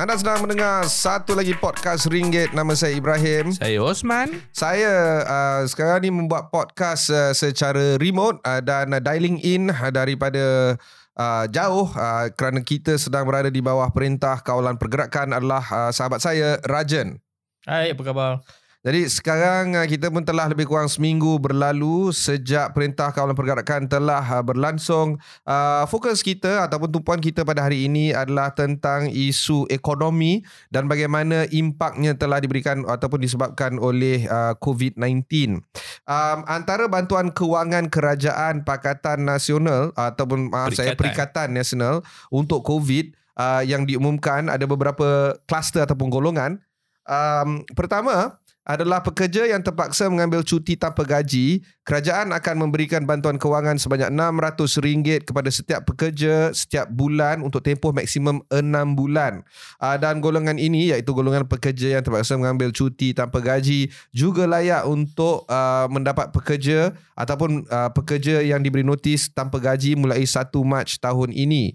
[0.00, 2.56] Anda sedang mendengar satu lagi podcast Ringgit.
[2.56, 3.52] Nama saya Ibrahim.
[3.52, 4.32] Saya Osman.
[4.48, 9.92] Saya uh, sekarang ni membuat podcast uh, secara remote uh, dan uh, dialing in uh,
[9.92, 10.72] daripada
[11.20, 16.24] uh, jauh uh, kerana kita sedang berada di bawah perintah kawalan pergerakan adalah uh, sahabat
[16.24, 17.20] saya Rajan.
[17.68, 18.40] Hai, apa khabar?
[18.80, 24.24] Jadi sekarang uh, kita pun telah lebih kurang seminggu berlalu sejak perintah kawalan pergerakan telah
[24.24, 25.20] uh, berlangsung.
[25.44, 30.40] Uh, fokus kita ataupun tumpuan kita pada hari ini adalah tentang isu ekonomi
[30.72, 35.60] dan bagaimana impaknya telah diberikan ataupun disebabkan oleh uh, COVID-19.
[36.08, 42.00] Um, antara bantuan kewangan kerajaan Pakatan Nasional ataupun maaf saya Perikatan Nasional
[42.32, 46.64] untuk COVID uh, yang diumumkan ada beberapa kluster ataupun golongan.
[47.04, 53.80] Um, pertama, adalah pekerja yang terpaksa mengambil cuti tanpa gaji, kerajaan akan memberikan bantuan kewangan
[53.80, 58.60] sebanyak RM600 kepada setiap pekerja setiap bulan untuk tempoh maksimum 6
[58.92, 59.40] bulan.
[59.80, 64.84] Uh, dan golongan ini iaitu golongan pekerja yang terpaksa mengambil cuti tanpa gaji juga layak
[64.84, 70.86] untuk uh, mendapat pekerja ataupun uh, pekerja yang diberi notis tanpa gaji mulai 1 Mac
[71.00, 71.72] tahun ini.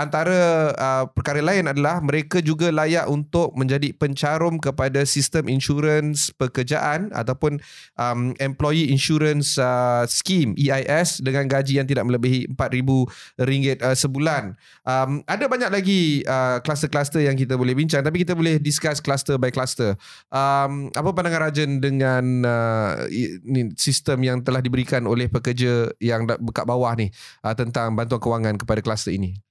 [0.00, 0.72] Antara
[1.12, 5.99] perkara lain adalah mereka juga layak untuk menjadi pencarum kepada sistem insurans
[6.36, 7.60] pekerjaan ataupun
[7.96, 14.56] um, employee insurance uh, scheme EIS dengan gaji yang tidak melebihi RM4,000 uh, sebulan.
[14.86, 19.36] Um, ada banyak lagi uh, kluster-kluster yang kita boleh bincang tapi kita boleh discuss cluster
[19.36, 19.98] by cluster.
[20.32, 23.08] Um, apa pandangan Rajan dengan uh,
[23.74, 27.08] sistem yang telah diberikan oleh pekerja yang dekat bawah ni
[27.42, 29.49] uh, tentang bantuan kewangan kepada kluster ini?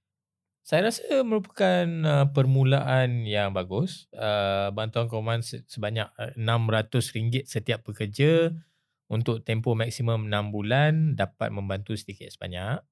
[0.63, 4.05] Saya rasa merupakan uh, permulaan yang bagus.
[4.13, 6.05] Uh, bantuan kewangan sebanyak
[6.37, 8.53] RM600 setiap pekerja
[9.09, 12.85] untuk tempoh maksimum 6 bulan dapat membantu sedikit sebanyak.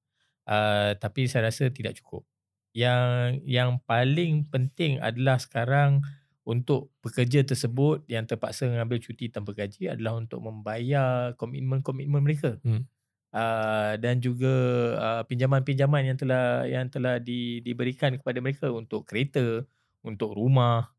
[0.48, 2.26] Uh, tapi saya rasa tidak cukup.
[2.74, 6.02] Yang yang paling penting adalah sekarang
[6.42, 12.56] untuk pekerja tersebut yang terpaksa mengambil cuti tanpa gaji adalah untuk membayar komitmen-komitmen mereka.
[12.64, 12.88] Hmm
[13.38, 14.54] uh, dan juga
[14.98, 19.62] uh, pinjaman-pinjaman yang telah yang telah di, diberikan kepada mereka untuk kereta,
[20.02, 20.90] untuk rumah,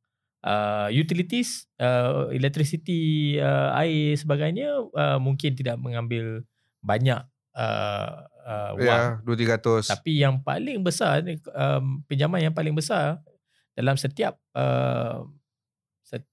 [0.48, 6.48] uh, utilities, uh, electricity, uh, air sebagainya uh, mungkin tidak mengambil
[6.80, 7.20] banyak
[7.60, 9.20] uh, uh, wang.
[9.20, 9.92] Ya, 200.
[9.92, 13.20] Tapi yang paling besar um, pinjaman yang paling besar
[13.76, 15.28] dalam setiap uh,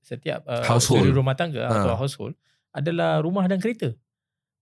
[0.00, 1.84] setiap uh, household rumah tangga ha.
[1.84, 2.32] atau household
[2.72, 3.92] adalah rumah dan kereta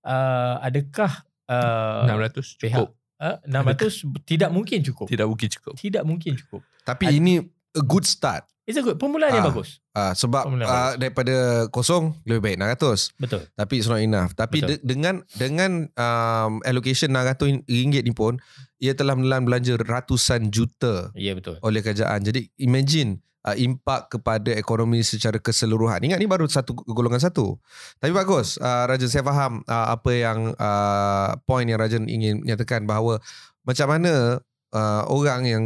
[0.04, 2.88] uh, adakah uh, 600 cukup?
[3.20, 3.90] Uh, 600 adakah?
[4.26, 5.06] tidak mungkin cukup.
[5.06, 5.74] Tidak mungkin cukup.
[5.78, 6.60] Tidak mungkin cukup.
[6.84, 7.34] Tapi Ad- ini
[7.74, 8.44] a good start.
[8.64, 9.84] It's a good permulaan uh, yang bagus.
[9.92, 10.96] Uh, sebab uh, bagus.
[10.96, 11.36] daripada
[11.68, 13.20] kosong lebih baik 600.
[13.20, 13.42] Betul.
[13.52, 14.32] Tapi it's not enough.
[14.32, 18.40] Tapi de- dengan dengan um, allocation 600 ringgit ni pun
[18.80, 21.12] ia telah menelan belanja ratusan juta.
[21.12, 21.60] Ya yeah, betul.
[21.60, 22.24] Oleh kerajaan.
[22.24, 26.00] Jadi imagine uh, impak kepada ekonomi secara keseluruhan.
[26.00, 27.60] Ingat ni baru satu golongan satu.
[28.00, 32.88] Tapi bagus, uh, Rajan saya faham uh, apa yang uh, point yang Rajan ingin nyatakan
[32.88, 33.20] bahawa
[33.64, 34.40] macam mana
[34.72, 35.64] uh, orang yang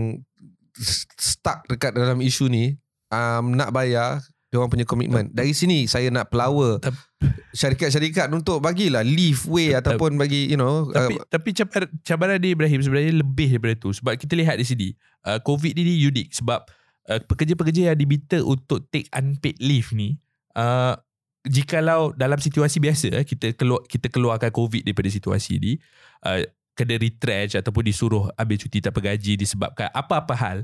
[1.18, 2.78] stuck dekat dalam isu ni
[3.10, 5.28] um, nak bayar dia orang punya komitmen.
[5.28, 6.80] Dari sini saya nak pelawa
[7.52, 12.56] syarikat-syarikat untuk bagilah leave way ataupun bagi you know tapi uh, tapi cabaran cabaran di
[12.56, 14.88] Ibrahim sebenarnya lebih daripada tu sebab kita lihat di sini
[15.28, 16.64] uh, covid ni unik sebab
[17.08, 20.20] uh, pekerja-pekerja yang diminta untuk take unpaid leave ni
[20.54, 20.94] uh,
[21.48, 25.72] jikalau dalam situasi biasa uh, kita keluar kita keluarkan covid daripada situasi ni
[26.28, 26.44] uh,
[26.78, 30.58] kena retrench ataupun disuruh ambil cuti tanpa gaji disebabkan apa-apa hal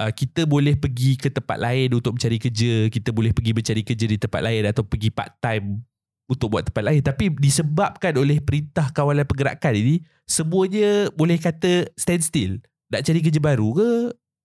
[0.00, 4.06] uh, kita boleh pergi ke tempat lain untuk mencari kerja kita boleh pergi mencari kerja
[4.08, 5.86] di tempat lain atau pergi part time
[6.26, 7.02] untuk buat tempat lain.
[7.02, 12.58] Tapi disebabkan oleh perintah kawalan pergerakan ini semuanya boleh kata stand still
[12.90, 13.90] nak cari kerja baru ke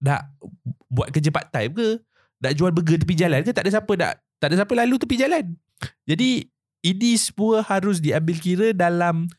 [0.02, 0.34] nak
[0.90, 1.90] buat kerja part time ke?
[2.42, 3.54] Nak jual burger tepi jalan ke?
[3.54, 5.46] Tak ada siapa nak tak ada siapa lalu tepi jalan.
[6.10, 6.50] Jadi
[6.82, 9.30] ini semua harus diambil kira dalam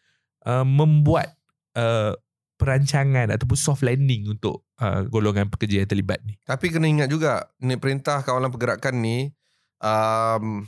[0.46, 1.34] uh, membuat
[1.74, 2.14] uh,
[2.54, 6.38] perancangan ataupun soft landing untuk uh, golongan pekerja yang terlibat ni.
[6.47, 9.34] Tapi kena ingat juga ni perintah kawalan pergerakan ni
[9.82, 10.62] um,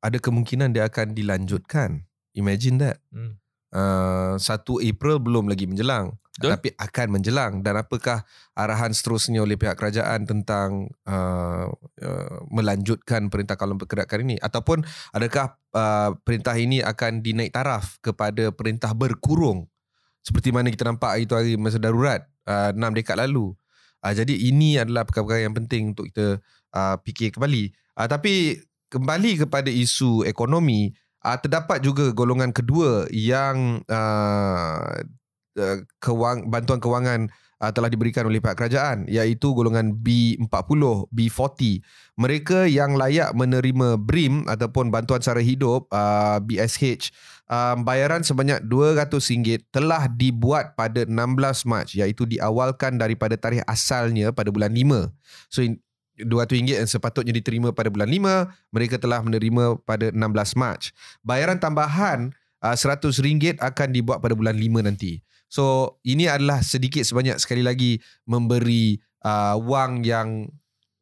[0.00, 2.08] ada kemungkinan dia akan dilanjutkan.
[2.32, 2.96] Imagine that.
[3.12, 3.36] Hmm.
[3.76, 6.48] uh, 1 April belum lagi menjelang Betul?
[6.56, 7.52] tapi akan menjelang.
[7.60, 8.24] Dan apakah
[8.56, 11.68] arahan seterusnya oleh pihak kerajaan tentang uh,
[12.00, 14.36] uh, melanjutkan perintah kawalan pergerakan ini?
[14.40, 14.80] Ataupun
[15.12, 19.68] adakah uh, perintah ini akan dinaik taraf kepada perintah berkurung?
[20.24, 23.52] Seperti mana kita nampak itu hari masa darurat uh, 6 dekad lalu.
[24.00, 26.40] Uh, jadi ini adalah perkara-perkara yang penting untuk kita
[26.72, 27.76] uh, fikir kembali.
[27.92, 28.56] Uh, tapi
[28.88, 30.96] kembali kepada isu ekonomi
[31.28, 34.96] uh, terdapat juga golongan kedua yang uh,
[35.52, 37.28] Uh, kewang, bantuan kewangan
[37.62, 41.78] uh, telah diberikan oleh pihak kerajaan iaitu golongan B40, B40.
[42.18, 47.14] Mereka yang layak menerima BRIM ataupun bantuan sara hidup uh, BSH
[47.46, 51.14] um, bayaran sebanyak RM200 telah dibuat pada 16
[51.70, 55.08] Mac iaitu diawalkan daripada tarikh asalnya pada bulan 5.
[55.52, 55.62] So
[56.18, 60.92] RM200 yang sepatutnya diterima pada bulan 5, mereka telah menerima pada 16 Mac.
[61.24, 65.22] Bayaran tambahan uh, RM100 akan dibuat pada bulan 5 nanti.
[65.52, 70.48] So ini adalah sedikit sebanyak sekali lagi memberi uh, wang yang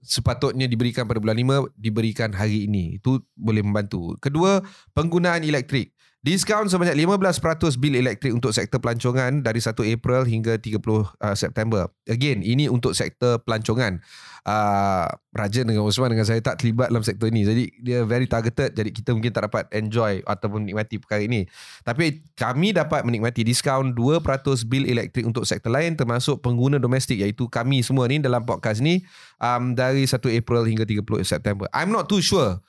[0.03, 2.99] sepatutnya diberikan pada bulan 5 diberikan hari ini.
[2.99, 4.19] Itu boleh membantu.
[4.19, 4.59] Kedua,
[4.91, 5.95] penggunaan elektrik.
[6.21, 11.89] Diskaun sebanyak 15% bil elektrik untuk sektor pelancongan dari 1 April hingga 30 uh, September.
[12.05, 14.05] Again, ini untuk sektor pelancongan.
[14.45, 17.49] Uh, Rajan dengan Osman dengan saya tak terlibat dalam sektor ini.
[17.49, 18.77] Jadi dia very targeted.
[18.77, 21.49] Jadi kita mungkin tak dapat enjoy ataupun menikmati perkara ini.
[21.89, 24.21] Tapi kami dapat menikmati diskaun 2%
[24.69, 29.01] bil elektrik untuk sektor lain termasuk pengguna domestik iaitu kami semua ni dalam podcast ni
[29.41, 31.65] um, dari 1 April hingga 30 September.
[31.73, 32.61] I'm not too sure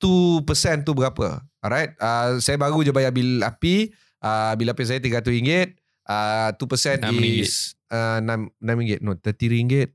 [0.00, 0.42] 2%
[0.82, 1.44] tu berapa.
[1.60, 1.92] Alright.
[1.96, 3.92] Uh, saya baru je bayar bil api.
[4.18, 5.76] Uh, bil api saya RM300.
[6.08, 7.20] Uh, 2% RM6.
[7.38, 7.52] is
[7.88, 8.98] uh, RM6.
[9.00, 9.92] No, RM30.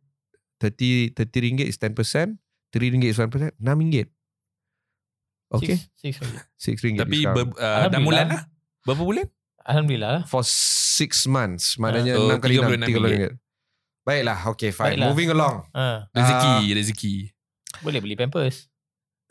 [0.62, 2.38] 30 RM30 is 10%.
[2.72, 3.28] RM3 is 1%.
[3.58, 4.08] RM6.
[5.52, 5.78] Okay.
[5.96, 6.22] Six,
[6.58, 7.02] six RM6 ringgit.
[7.02, 7.36] Tapi discount.
[7.36, 8.42] ber, uh, dah bulan lah.
[8.84, 9.26] Berapa bulan?
[9.66, 10.24] Alhamdulillah lah.
[10.26, 11.76] For 6 months.
[11.78, 12.62] Maknanya Ah, so 6 kali 6.
[12.62, 12.94] RM36.
[12.94, 13.34] RM30.
[14.06, 14.40] Baiklah.
[14.54, 14.86] Okay, fine.
[14.94, 15.08] Baiklah.
[15.10, 15.56] Moving along.
[15.74, 16.74] Ha, Rezeki, Ah.
[16.78, 17.16] rezeki.
[17.82, 18.70] boleh beli pampers.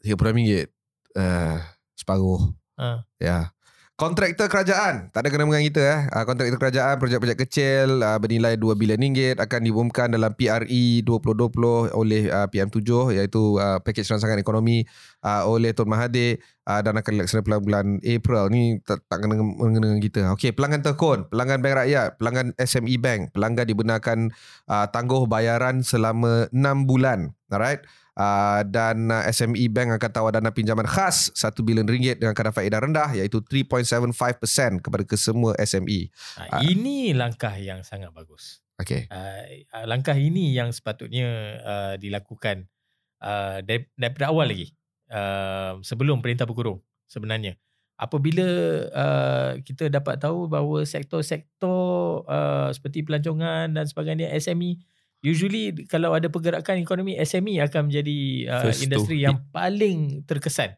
[0.04, 0.68] RM36.
[1.16, 1.58] Uh,
[1.96, 2.52] separuh.
[2.76, 3.06] Ha.
[3.16, 3.54] Ya.
[3.94, 6.00] Kontraktor kerajaan, tak ada kena dengan kita eh.
[6.10, 11.94] Uh, kontraktor kerajaan, projek-projek kecil uh, bernilai 2 bilion ringgit akan diumumkan dalam PRE 2020
[11.94, 14.82] oleh uh, PM7 iaitu uh, pakej rangsangan ekonomi
[15.22, 18.42] uh, oleh Tun Mahathir uh, dan akan dilaksanakan pada bulan April.
[18.50, 20.22] Ni tak, tak kena mengena dengan kita.
[20.34, 24.18] Okey, pelanggan tekun, pelanggan bank rakyat, pelanggan SME bank, pelanggan dibenarkan
[24.66, 27.30] uh, tangguh bayaran selama 6 bulan.
[27.46, 27.86] Alright.
[28.14, 32.54] Uh, dan uh, SME Bank akan tawar dana pinjaman khas 1 bilion ringgit dengan kadar
[32.54, 36.14] faedah rendah iaitu 3.75% kepada kesemua SME.
[36.38, 38.62] Ha, ini langkah yang sangat bagus.
[38.78, 39.10] Okay.
[39.10, 42.70] Uh, langkah ini yang sepatutnya uh, dilakukan
[43.18, 44.70] uh, dar- daripada awal lagi.
[45.10, 46.78] Uh, sebelum perintah berkurung
[47.10, 47.58] sebenarnya.
[47.94, 48.46] Apabila
[48.90, 54.82] uh, kita dapat tahu bahawa sektor-sektor uh, seperti pelancongan dan sebagainya SME
[55.24, 58.18] usually kalau ada pergerakan ekonomi SME akan menjadi
[58.52, 59.24] uh, First industri hit.
[59.26, 60.76] yang paling terkesan.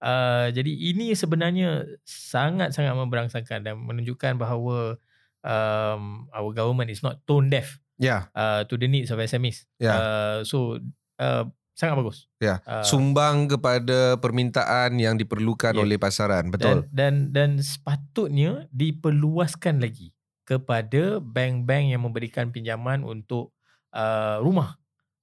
[0.00, 4.96] Uh, jadi ini sebenarnya sangat-sangat memberangsangkan dan menunjukkan bahawa
[5.44, 9.68] um, our government is not tone deaf Ya, uh, to the needs of SMEs.
[9.76, 9.92] Ya.
[9.92, 10.80] Uh, so
[11.20, 11.44] uh,
[11.76, 12.32] sangat bagus.
[12.40, 12.64] ya.
[12.64, 15.84] Uh, Sumbang kepada permintaan yang diperlukan Ya.
[15.84, 16.48] oleh pasaran.
[16.48, 16.88] Betul.
[16.88, 20.16] Dan, dan dan sepatutnya diperluaskan lagi
[20.48, 23.52] kepada bank-bank yang memberikan pinjaman untuk
[23.94, 24.80] uh, rumah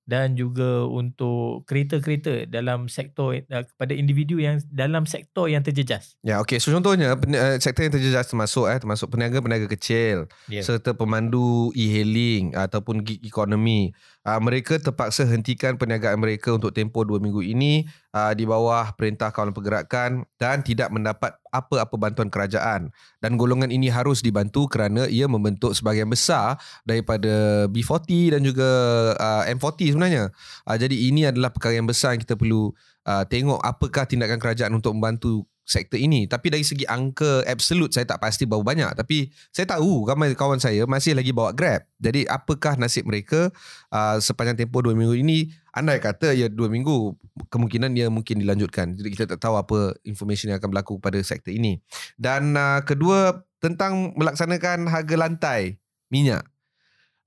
[0.07, 6.15] dan juga untuk kereta-kereta dalam sektor uh, kepada individu yang dalam sektor yang terjejas.
[6.23, 6.63] Ya, okey.
[6.63, 10.63] So contohnya pen- uh, sektor yang terjejas termasuk eh termasuk peniaga-peniaga kecil Ya.
[10.63, 13.91] serta pemandu e-hailing ataupun gig economy.
[14.27, 19.31] Uh, mereka terpaksa hentikan perniagaan mereka untuk tempoh 2 minggu ini uh, di bawah perintah
[19.31, 22.91] kawalan pergerakan dan tidak mendapat apa-apa bantuan kerajaan.
[23.23, 28.69] Dan golongan ini harus dibantu kerana ia membentuk sebahagian besar daripada B40 dan juga
[29.15, 30.23] uh, M40 sebenarnya.
[30.67, 32.75] Uh, jadi ini adalah perkara yang besar yang kita perlu
[33.07, 36.25] uh, tengok apakah tindakan kerajaan untuk membantu sektor ini.
[36.31, 38.95] Tapi dari segi angka absolute saya tak pasti berapa banyak.
[38.95, 41.83] Tapi saya tahu ramai kawan saya masih lagi bawa Grab.
[41.99, 43.51] Jadi apakah nasib mereka
[43.91, 45.51] uh, sepanjang tempoh 2 minggu ini?
[45.75, 47.19] Andai kata ya 2 minggu,
[47.51, 48.95] kemungkinan dia mungkin dilanjutkan.
[48.95, 51.83] Jadi kita tak tahu apa information yang akan berlaku pada sektor ini.
[52.15, 56.45] Dan uh, kedua, tentang melaksanakan harga lantai minyak.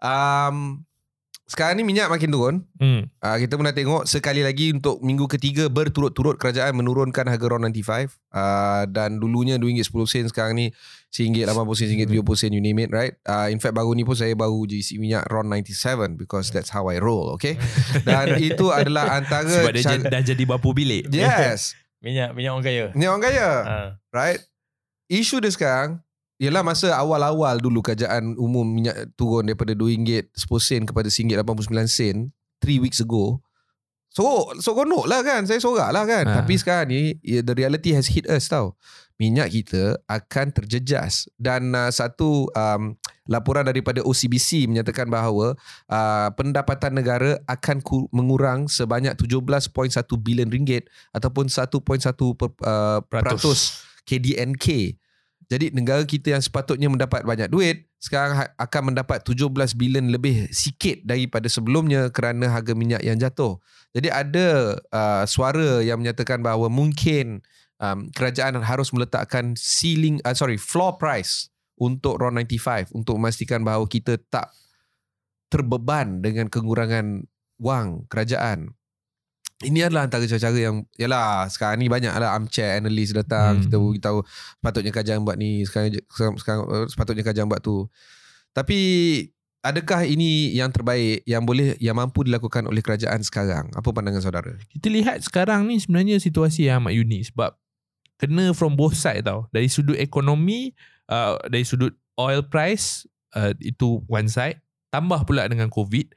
[0.00, 0.88] Um,
[1.50, 2.57] sekarang ni minyak makin turun.
[2.78, 3.11] Hmm.
[3.19, 7.66] Uh, kita pun dah tengok sekali lagi untuk minggu ketiga berturut-turut kerajaan menurunkan harga RON
[7.66, 10.71] 95 uh, dan dulunya RM2.10 sekarang ni
[11.11, 11.42] RM1.80
[12.07, 14.78] RM1.70 sen you name it right uh, in fact baru ni pun saya baru je
[14.78, 17.59] isi minyak RON 97 because that's how I roll okay
[18.07, 21.11] dan itu adalah antara Sebab dia jad- dah jadi bapa bilik.
[21.11, 22.85] yes Minyak minyak orang kaya.
[22.95, 23.76] ni orang kaya Ha.
[24.09, 24.40] right
[25.07, 25.99] isu dia sekarang
[26.40, 32.16] ialah masa awal-awal dulu kerajaan umum minyak turun daripada RM2 10 sen kepada RM1.89 sen
[32.64, 33.44] 3 weeks ago
[34.11, 35.47] so seronok lah kan?
[35.47, 36.25] Saya sorak lah kan?
[36.26, 36.35] Ha.
[36.42, 38.75] tapi sekarang ni ya, the reality has hit us tau.
[39.20, 41.28] Minyak kita akan terjejas.
[41.37, 42.97] Dan uh, satu um,
[43.28, 45.52] laporan daripada OCBC menyatakan bahawa
[45.92, 49.70] uh, pendapatan negara akan ku- mengurang sebanyak 17.1
[50.25, 51.76] bilion ringgit ataupun 1.1
[52.35, 54.97] per, uh, peratus KDNK
[55.50, 60.47] Jadi negara kita yang sepatutnya mendapat banyak duit sekarang ha- akan mendapat 17 bilion lebih
[60.54, 63.59] sikit daripada sebelumnya kerana harga minyak yang jatuh.
[63.90, 67.42] Jadi ada uh, suara yang menyatakan bahawa mungkin
[67.83, 73.90] um, kerajaan harus meletakkan ceiling uh, sorry floor price untuk RON 95 untuk memastikan bahawa
[73.90, 74.54] kita tak
[75.50, 77.26] terbeban dengan kekurangan
[77.59, 78.73] wang kerajaan.
[79.61, 83.62] Ini adalah antara cara-cara yang Yalah sekarang ni banyak lah Armchair analyst datang Hmm.
[83.69, 84.19] Kita beritahu
[84.57, 86.00] Sepatutnya kerajaan buat ni Sekarang,
[86.40, 87.85] sekarang, uh, Sepatutnya kerajaan buat tu
[88.57, 88.79] Tapi
[89.61, 94.57] Adakah ini yang terbaik Yang boleh Yang mampu dilakukan oleh kerajaan sekarang Apa pandangan saudara?
[94.73, 97.61] Kita lihat sekarang ni sebenarnya situasi yang amat unik sebab
[98.21, 99.49] kena from both side tau.
[99.49, 100.76] Dari sudut ekonomi,
[101.09, 104.61] uh, dari sudut oil price, uh, itu one side.
[104.93, 106.12] Tambah pula dengan COVID.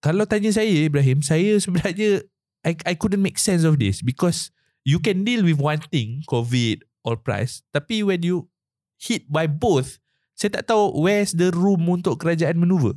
[0.00, 2.24] Kalau tanya saya Ibrahim, saya sebenarnya
[2.66, 4.50] I, I couldn't make sense of this because
[4.82, 7.62] you can deal with one thing, COVID, oil price.
[7.70, 8.50] Tapi when you
[8.98, 10.02] hit by both,
[10.34, 12.94] saya tak tahu where's the room untuk kerajaan maneuver.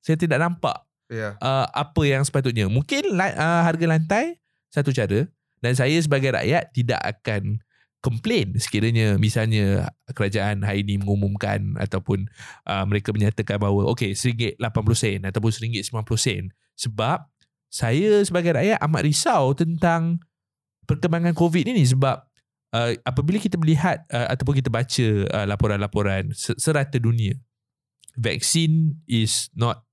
[0.00, 0.80] Saya tidak nampak
[1.12, 1.36] yeah.
[1.40, 2.68] uh, apa yang sepatutnya.
[2.68, 4.40] Mungkin uh, harga lantai
[4.72, 5.28] satu cara
[5.60, 7.60] dan saya sebagai rakyat tidak akan
[8.00, 12.32] komplain sekiranya misalnya kerajaan hari ini mengumumkan ataupun
[12.64, 16.48] uh, mereka menyatakan bahawa okey RM1.80 ataupun RM1.90
[16.80, 17.28] sebab
[17.70, 20.18] saya sebagai rakyat amat risau tentang
[20.90, 22.18] perkembangan COVID ini sebab
[22.74, 27.38] uh, apabila kita melihat uh, ataupun kita baca uh, laporan-laporan se- serata dunia
[28.18, 29.86] vaksin is not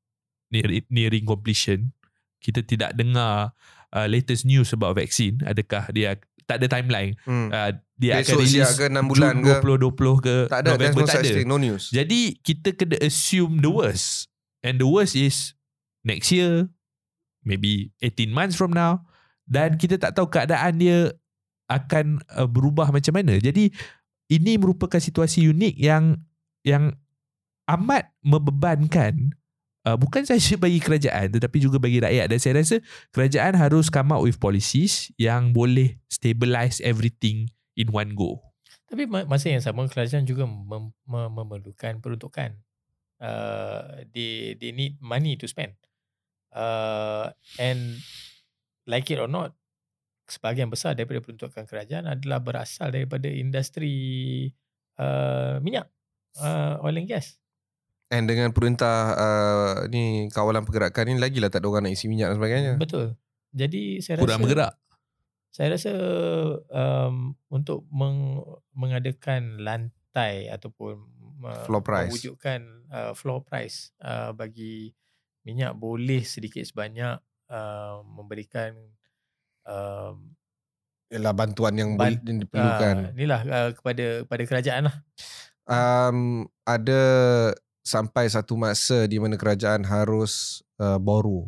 [0.49, 1.93] near, nearing completion.
[2.41, 3.53] Kita tidak dengar
[3.93, 6.17] uh, latest news about vaksin adakah dia
[6.47, 7.13] tak ada timeline.
[7.27, 7.51] Hmm.
[7.51, 9.55] uh, dia Besok akan release ke 6 bulan Jun ke?
[9.57, 11.29] 2020 ke Tak ada November no tak ada.
[11.33, 11.83] thing No news.
[11.89, 14.29] Jadi kita kena assume the worst.
[14.61, 15.53] And the worst is
[16.05, 16.69] next year
[17.47, 18.99] maybe 18 months from now
[19.47, 21.15] dan kita tak tahu keadaan dia
[21.71, 23.71] akan uh, berubah macam mana jadi
[24.27, 26.19] ini merupakan situasi unik yang
[26.67, 26.91] yang
[27.71, 29.31] amat membebankan
[29.87, 32.83] uh, bukan saja bagi kerajaan tetapi juga bagi rakyat dan saya rasa
[33.15, 37.47] kerajaan harus come up with policies yang boleh stabilize everything
[37.79, 38.43] in one go.
[38.87, 42.55] Tapi ma- masa yang sama kerajaan juga mem- mem- memerlukan peruntukan.
[43.17, 45.73] Uh, they they need money to spend.
[46.51, 47.99] Uh, and
[48.85, 49.53] like it or not,
[50.27, 53.95] sebahagian besar daripada peruntukan kerajaan adalah berasal daripada industri
[54.99, 55.87] uh, minyak,
[56.39, 57.39] uh, oil and gas.
[58.07, 62.31] And dengan perintah uh, ni kawalan pergerakan ni lagilah tak ada orang nak isi minyak
[62.31, 62.73] dan sebagainya.
[62.79, 63.19] Betul.
[63.51, 64.73] Jadi saya Kurang rasa bergerak.
[65.51, 65.91] saya rasa
[66.71, 71.03] um, untuk meng, mengadakan lantai ataupun
[71.43, 72.11] me- Floor price.
[72.11, 72.59] mewujudkan
[72.91, 74.95] uh, floor price uh, bagi
[75.47, 77.15] minyak boleh sedikit sebanyak
[77.47, 78.75] uh, memberikan
[79.63, 80.35] um,
[81.07, 82.95] Ialah bantuan yang, Ban- yang diperlukan.
[83.01, 84.95] uh, inilah uh, kepada kepada kerajaan lah.
[85.65, 87.01] um, ada
[87.81, 91.47] sampai satu masa di mana kerajaan harus uh, borrow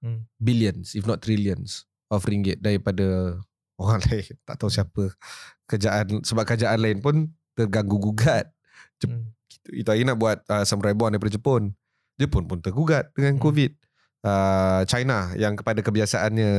[0.00, 0.28] Hmm.
[0.36, 3.40] billions if not trillions of ringgit daripada
[3.74, 5.16] orang lain tak tahu siapa
[5.64, 8.52] kerajaan sebab kerajaan lain pun terganggu gugat
[8.96, 9.32] Jep- Hmm.
[9.72, 11.72] itu hari nak buat uh, samurai bond daripada Jepun
[12.20, 13.42] Jepun pun tergugat dengan Hmm.
[13.42, 13.74] covid
[14.22, 16.52] uh, China yang kepada kebiasaannya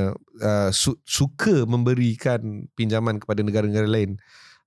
[0.44, 4.20] uh, su- suka memberikan pinjaman kepada negara-negara lain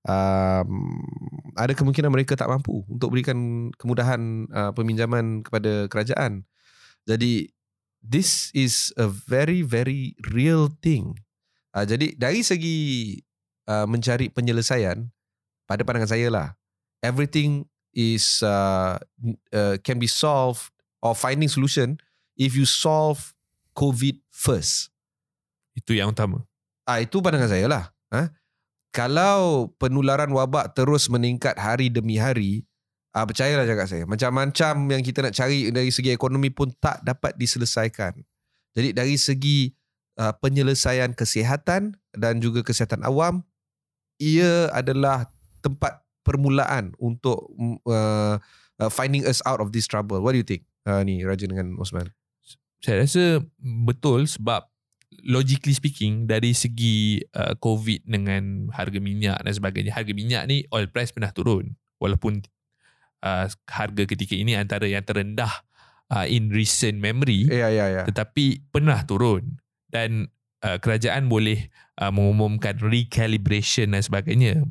[0.07, 0.97] um,
[1.59, 6.47] ada kemungkinan mereka tak mampu untuk berikan kemudahan uh, peminjaman kepada kerajaan.
[7.05, 7.51] Jadi
[7.99, 11.19] this is a very very real thing.
[11.75, 12.77] Uh, jadi dari segi
[13.69, 15.09] uh, mencari penyelesaian
[15.69, 16.47] pada pandangan saya lah
[17.05, 18.97] everything is uh,
[19.53, 21.99] uh, can be solved or finding solution
[22.39, 23.35] if you solve
[23.75, 24.91] COVID first.
[25.75, 26.43] Itu yang utama.
[26.83, 27.83] Ah itu pandangan saya lah.
[28.11, 28.33] Ha?
[28.89, 32.65] Kalau penularan wabak terus meningkat hari demi hari,
[33.13, 37.37] ah percayalah cakap saya, macam-macam yang kita nak cari dari segi ekonomi pun tak dapat
[37.37, 38.17] diselesaikan.
[38.73, 39.69] Jadi dari segi
[40.17, 43.45] uh, penyelesaian kesihatan dan juga kesihatan awam,
[44.17, 45.29] ia adalah
[45.61, 47.49] tempat permulaan untuk
[47.85, 48.41] uh,
[48.81, 50.17] uh, finding us out of this trouble.
[50.19, 50.65] What do you think?
[50.89, 52.09] Uh, ni Raja dengan Osman.
[52.81, 54.65] Saya rasa betul sebab
[55.21, 59.93] logically speaking dari segi uh, COVID dengan harga minyak dan sebagainya.
[59.93, 62.41] Harga minyak ni oil price pernah turun walaupun
[63.23, 65.51] uh, harga ketika ini antara yang terendah
[66.11, 68.03] uh, in recent memory Ya ya ya.
[68.07, 69.59] tetapi pernah turun
[69.91, 70.31] dan
[70.63, 71.69] uh, kerajaan boleh
[71.99, 74.63] uh, mengumumkan recalibration dan sebagainya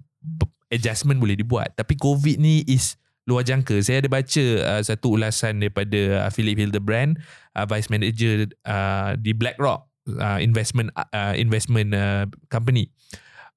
[0.69, 2.99] adjustment boleh dibuat tapi covid ni is
[3.29, 7.21] luar jangka saya ada baca uh, satu ulasan daripada uh, Philip Hildebrand
[7.53, 9.85] uh, vice manager uh, di BlackRock
[10.17, 12.89] uh, investment uh, investment uh, company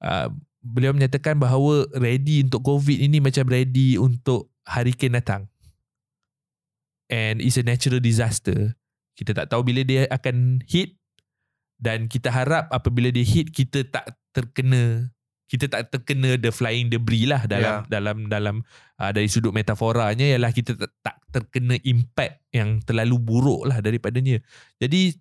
[0.04, 0.28] uh,
[0.62, 5.50] beliau menyatakan bahawa ready untuk COVID ini macam ready untuk hurricane datang.
[7.12, 8.78] And it's a natural disaster.
[9.18, 10.96] Kita tak tahu bila dia akan hit
[11.82, 15.12] dan kita harap apabila dia hit kita tak terkena
[15.52, 17.92] kita tak terkena the flying debris lah dalam yeah.
[17.92, 18.56] dalam dalam
[19.04, 24.40] uh, dari sudut metaforanya ialah kita tak, tak terkena impact yang terlalu buruk lah daripadanya.
[24.80, 25.12] Jadi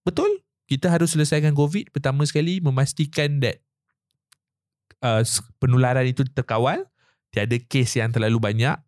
[0.00, 3.60] betul kita harus selesaikan COVID pertama sekali memastikan that
[5.04, 5.20] uh,
[5.60, 6.88] penularan itu terkawal
[7.28, 8.80] tiada kes yang terlalu banyak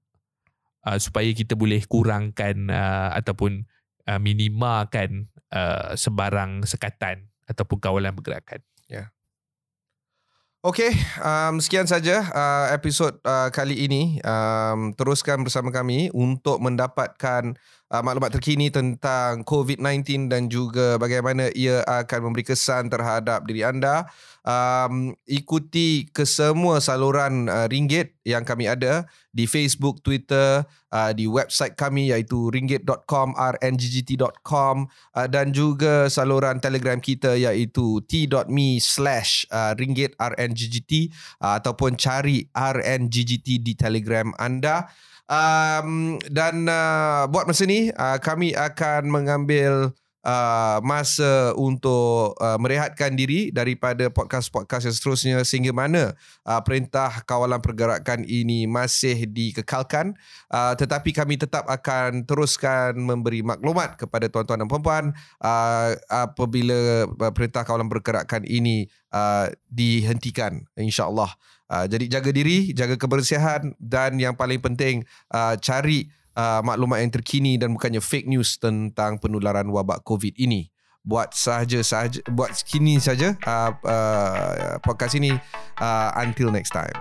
[0.89, 3.69] uh, supaya kita boleh kurangkan uh, ataupun
[4.09, 8.65] uh, minimalkan uh, sebarang sekatan ataupun kawalan pergerakan.
[10.67, 10.91] Okey,
[11.23, 14.19] um, sekian saja uh, episod uh, kali ini.
[14.27, 17.55] Um, teruskan bersama kami untuk mendapatkan
[17.91, 24.09] uh, maklumat terkini tentang COVID-19 dan juga bagaimana ia akan memberi kesan terhadap diri anda
[24.47, 30.65] um, ikuti kesemua saluran uh, ringgit yang kami ada di Facebook, Twitter,
[30.95, 38.81] uh, di website kami iaitu ringgit.com, rnggt.com uh, dan juga saluran Telegram kita iaitu t.me
[38.81, 41.13] slash uh, ringgit rnggt
[41.43, 44.89] uh, ataupun cari rnggt di Telegram anda.
[45.27, 49.91] Um, dan uh, buat masa ni uh, kami akan mengambil
[50.27, 55.37] uh, masa untuk uh, merehatkan diri daripada podcast-podcast yang seterusnya.
[55.47, 60.19] Sehingga mana uh, perintah kawalan pergerakan ini masih dikekalkan.
[60.51, 65.05] Uh, tetapi kami tetap akan teruskan memberi maklumat kepada tuan-tuan dan puan-puan
[65.39, 71.31] uh, apabila uh, perintah kawalan pergerakan ini uh, dihentikan insyaallah.
[71.67, 75.03] Uh, jadi jaga diri jaga kebersihan dan yang paling penting
[75.35, 76.07] uh, cari
[76.37, 80.69] uh, maklumat yang terkini dan bukannya fake news tentang penularan wabak COVID ini.
[81.07, 85.35] Buat sahaja sahaja buat kini saja uh, uh, podcast ini
[85.79, 86.95] uh, until next time.